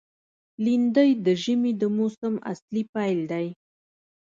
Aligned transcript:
لېندۍ 0.63 1.09
د 1.25 1.27
ژمي 1.43 1.71
د 1.81 1.83
موسم 1.97 2.33
اصلي 2.51 2.83
پیل 2.93 3.19
دی. 3.31 3.47